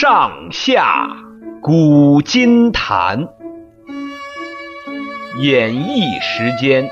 [0.00, 1.10] 上下
[1.60, 3.28] 古今谈，
[5.42, 6.88] 演绎时间。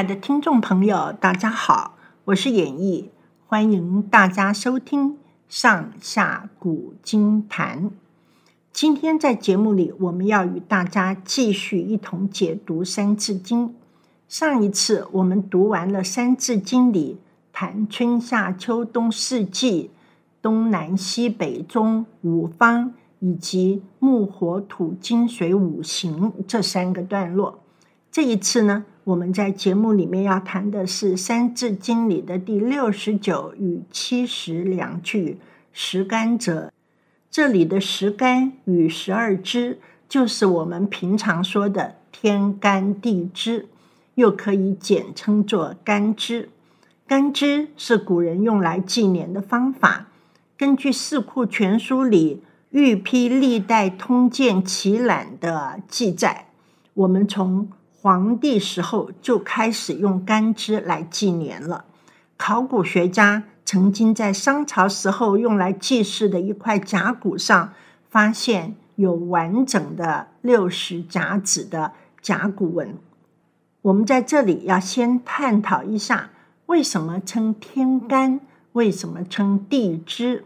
[0.00, 3.10] 爱的听众朋友，大家好，我是演绎，
[3.46, 5.10] 欢迎大家收听
[5.46, 7.90] 《上下古今谈》。
[8.72, 13.68] 今天在节目里，我们要与大家继续一同解读《三字经》。
[14.26, 17.18] 上一次我们读完了《三字经》里
[17.52, 19.90] 谈春夏秋冬四季、
[20.40, 27.58] 东南西北中五方以及木火土金水五行这三个段落。
[28.10, 35.38] 这一次呢，我们在节目里面要谈的是《三字经》里的第六十九与七十两句
[35.72, 36.72] “十干者”。
[37.28, 43.66] 这里的“十干”与“十二支”就是我们平常说的天干地支，
[44.14, 46.48] 又可以简称作干支。
[47.08, 50.06] 干支是古人用来纪年的方法。
[50.56, 52.36] 根据《四库全书》里
[52.70, 56.46] 《御批历代通鉴奇览》的记载，
[56.94, 57.68] 我们从
[58.02, 61.84] 黄帝时候就开始用干支来纪年了。
[62.38, 67.74] 考古学家曾经在商朝时候用来记事的一块甲骨上，
[68.08, 72.96] 发现有完整的六十甲子的甲骨文。
[73.82, 76.30] 我们在这里要先探讨一下，
[76.66, 78.40] 为什么称天干，
[78.72, 80.44] 为什么称地支？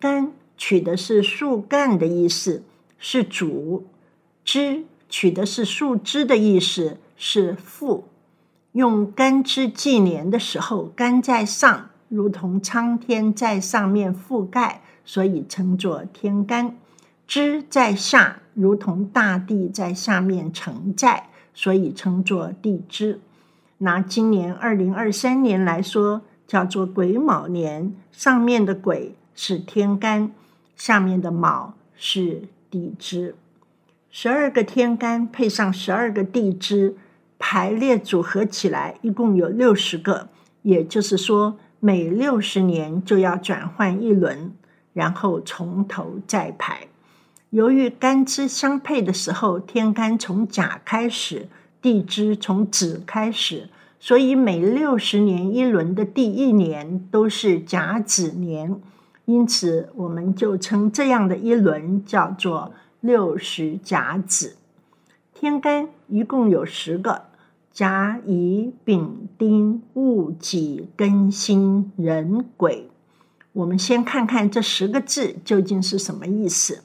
[0.00, 2.62] 干取的是树干的意思，
[2.96, 3.84] 是主；
[4.42, 4.84] 支。
[5.08, 8.08] 取的是树枝的意思，是父。
[8.72, 16.74] 用干支纪年的时候，干在上，如同苍天在上面覆盖，所以称作天干；
[17.26, 23.20] 支在下，如同大地在下面承载，所以称作地支。
[23.78, 30.30] 拿今年二零二三年来说，叫做癸卯年，上面的癸是天干，
[30.76, 33.34] 下面的卯是地支。
[34.10, 36.96] 十二个天干配上十二个地支，
[37.38, 40.28] 排列组合起来，一共有六十个。
[40.62, 44.52] 也就是说，每六十年就要转换一轮，
[44.94, 46.88] 然后从头再排。
[47.50, 51.46] 由于干支相配的时候，天干从甲开始，
[51.82, 53.68] 地支从子开始，
[54.00, 58.80] 所以每六十年一轮的第一年都是甲子年。
[59.26, 62.72] 因此，我们就称这样的一轮叫做。
[63.00, 64.56] 六十甲子，
[65.32, 67.26] 天干一共有十个：
[67.70, 72.88] 甲、乙、丙、丁、戊、己、庚、辛、壬、癸。
[73.52, 76.82] 我们先看看这十个字究竟是什么意思。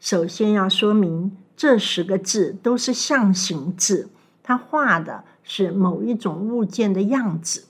[0.00, 4.08] 首先要说明，这十个字都是象形字，
[4.42, 7.66] 它画的是某一种物件的样子。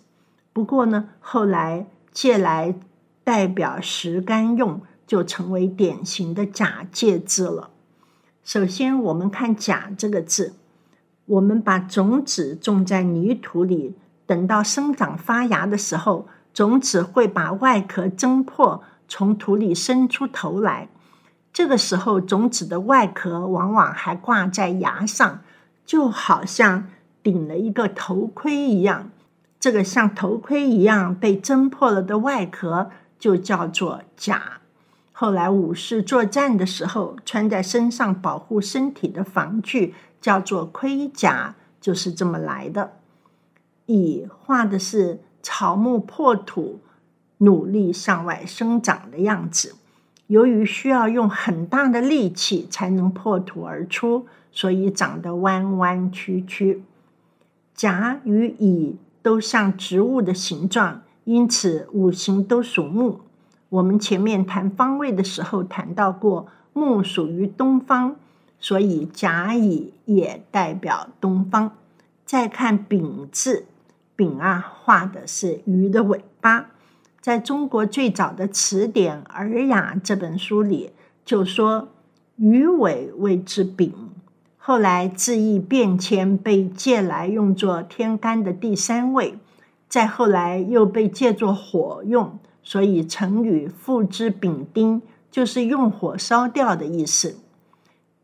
[0.53, 2.77] 不过呢，后来借来
[3.25, 4.81] 代表十干用。
[5.07, 7.71] 就成为典型的假借字了。
[8.43, 10.55] 首先，我们看“甲”这个字，
[11.27, 13.95] 我们把种子种在泥土里，
[14.27, 20.89] 等到生长发芽的时候，种子会把外壳挣破，从土里伸出头来。
[21.53, 25.41] 这个时候，种子的外壳往往还挂在芽上，
[25.87, 26.89] 就好像
[27.23, 29.11] 顶了一个头盔一样。
[29.59, 34.61] 这个像头盔一样被挣破了的外壳，就叫做甲。
[35.17, 42.95] 后来武士作战的时候，穿在身上保护身体的防具叫做盔甲，就是这么来的。
[43.87, 46.81] 乙画的是草木破土，
[47.39, 49.77] 努力向外生长的样子。
[50.27, 56.83] 由于需要用很大的力气才能破土而出，所以长得弯弯曲曲。
[57.73, 63.21] 甲与乙都像植物的形状，因此五行都属木。
[63.75, 68.15] 我们前面谈方位的时候谈到过，木属于东方，
[68.61, 71.73] 所以甲乙也代表东方。
[72.25, 73.67] 再看丙字，
[74.15, 76.71] 丙啊画的是鱼的尾巴。
[77.21, 80.93] 在中国最早的词典《尔雅》这本书里
[81.25, 81.89] 就说
[82.37, 83.93] 鱼尾谓之丙。
[84.57, 89.37] 后来字义变迁，被借来用作天干的第三位，
[89.89, 92.39] 再后来又被借作火用。
[92.65, 95.01] 所以成语“付之丙丁”
[95.31, 97.37] 就是用火烧掉的意思。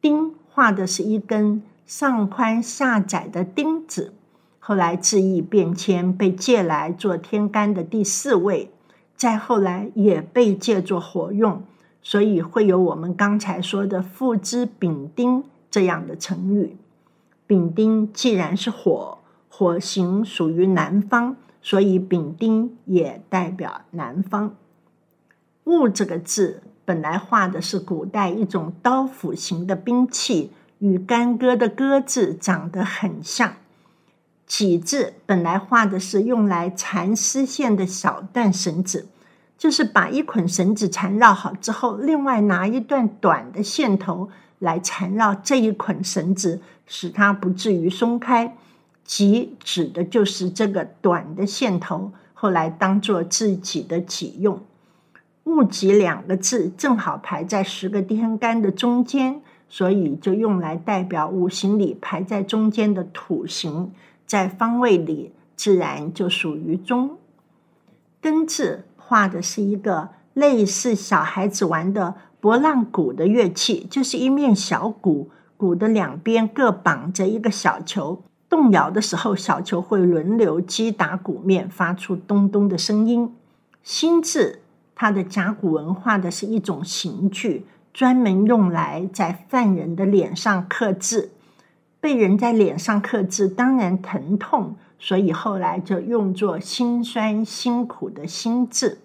[0.00, 4.14] 丁画的是一根上宽下窄的钉子。
[4.58, 8.70] 后来字意变迁，被借来做天干的第四位，
[9.16, 11.62] 再后来也被借作火用，
[12.02, 16.76] 所以会有我们刚才说的“父之丙丁”这样的成语。
[17.46, 24.54] 丙丁既然是火，火形属于南方，所以丙丁也代表南方。
[25.64, 33.54] 戊这个字本来画的是古代一种刀斧形的兵器，与干戈的戈字长得很像。
[34.46, 39.06] 己字本来画的是用来缠丝线的小段绳子，
[39.56, 44.28] 就是把一捆绳子缠绕好之后，另外拿一段短的线头
[44.58, 48.56] 来缠绕这一捆绳子，使它不至于松开。
[49.12, 54.62] 己指的就是这个短的线头，后来当做自己的己用。
[55.42, 63.90] 戊己两个字正好排在十个天干的中间，所以就用来代表五行里排在中间的土行，
[64.26, 67.18] 在方位里自然就属于中。
[68.22, 78.22] 庚字画的是一个类似小孩子玩的拨浪鼓的乐器，就是一面小鼓，鼓的两边各绑着一个小球。
[78.50, 83.32] 动摇的时候，小球会轮流击打鼓面，发出咚咚的声音。
[83.84, 84.60] 心字，
[84.94, 87.64] 它的甲骨文化的是一种刑具，
[87.94, 91.30] 专门用来在犯人的脸上刻字。
[92.00, 98.98] 被人在脸上刻字，当然疼痛，所以后来就用作辛酸辛苦的辛字。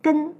[0.00, 0.34] 根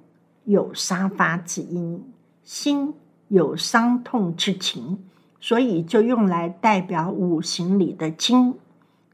[0.44, 2.04] 有杀伐之音，
[2.44, 2.94] 心
[3.28, 4.98] 有伤痛之情。
[5.46, 8.54] 所以就用来代表五行里的金，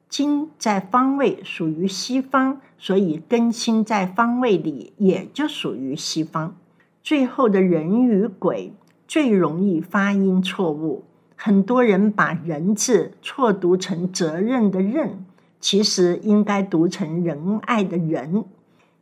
[0.09, 6.55] 金在方位属于西方，所以庚辛在方位里也就属于西方。
[7.03, 8.73] 最后的人与鬼
[9.09, 11.03] 最容易发音错误，
[11.35, 15.27] 很多人把人字错读成责任的任，
[15.59, 18.45] 其实应该读成仁爱的仁。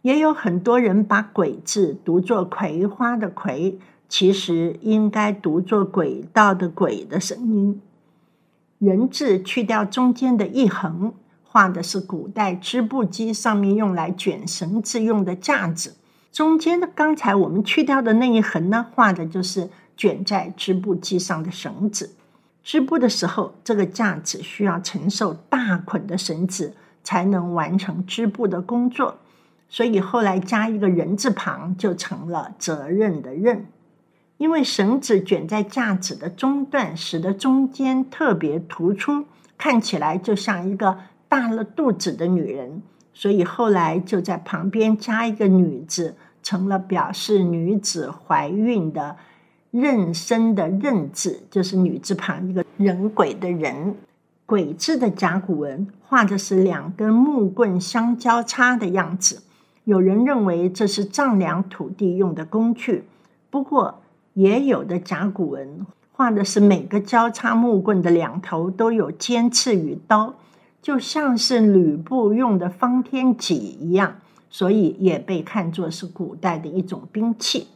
[0.01, 3.79] 也有很多人把鬼字读作葵花的葵。
[4.09, 7.81] 其实应该读作轨道的轨的声音。
[8.79, 11.13] 人字去掉中间的一横，
[11.45, 15.97] 画的是古代织布机上面用来卷绳子用的架子。
[16.31, 22.15] 中间的刚才我们去掉的那一横呢，画的就是卷在织布机上的绳子。
[22.63, 29.17] 织布的时候，这个架子需要承受大捆的绳子，才能完成织布的工作。
[29.69, 33.67] 所以后来加一个人字旁，就成了责任的任。
[34.39, 39.25] 因为绳子卷在架子的中段，使得中间特别突出，
[39.59, 40.97] 看起来就像一个
[41.29, 42.81] 大了肚子的女人，
[43.13, 49.17] 所以后来就在旁边加一个女字，成了表示女子怀孕的
[49.73, 53.97] 妊娠的妊字，就是女字旁一个人鬼的人。
[54.47, 59.43] 鬼字的甲骨文画的是两根木棍相交叉的样子，
[59.83, 63.03] 有人认为这是丈量土地用的工具，
[63.51, 64.01] 不过。
[64.39, 70.37] 也有的甲骨文画的是每个交叉木棍的两头都有尖刺与刀，
[70.81, 77.67] 就像是吕布用的方天戟一样，所以也被看作是古代的一种兵器。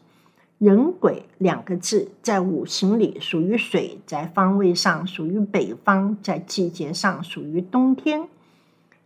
[0.58, 8.28] 壬癸两个字在五行里属于水，在方位上属于北方，在季节上属于冬天。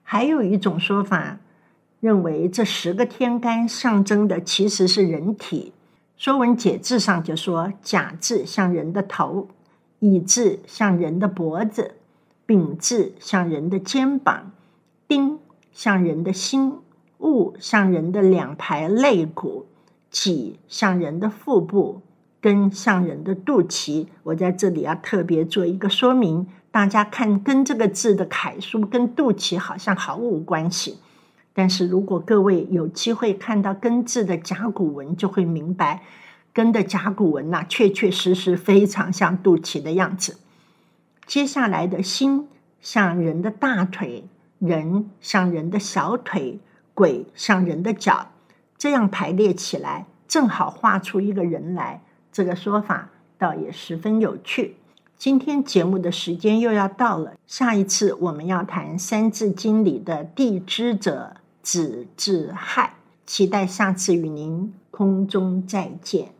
[0.02, 1.38] 还有一种说法
[2.00, 5.72] 认为，这十个天干象征的其实是人体。
[6.16, 9.48] 《说文解字》上就说：“甲字像人的头，
[9.98, 11.96] 乙字像人的脖子，
[12.46, 14.52] 丙字像人的肩膀，
[15.06, 15.38] 丁
[15.72, 16.78] 像人的心，
[17.18, 19.66] 戊像人的两排肋骨，
[20.10, 22.00] 己像人的腹部，
[22.40, 30.96] 庚像人的肚脐。”我在这里要特别做一个说明，大家看“庚”这个字的楷书跟肚脐好像毫无关系。
[31.58, 36.02] 但是如果各位有机会看到庚字的甲骨文，就会明白，
[36.54, 40.36] 庚的甲骨文呐、确确实实非常像肚脐的样子。
[41.24, 42.46] 接下来的心
[42.82, 44.24] 像人的大腿，
[44.58, 46.58] 人像人的小腿，
[46.92, 48.32] 鬼像人的脚，
[48.76, 52.02] 这样排列起来，正好画出一个人来。
[52.30, 53.08] 这个说法
[53.38, 54.76] 倒也十分有趣。
[55.16, 61.36] 今天节目的时间又要到了，下一次我们要谈《三字经》里的地支者。
[61.66, 62.94] 子之亥，
[63.26, 66.35] 期待下次与您空中再见。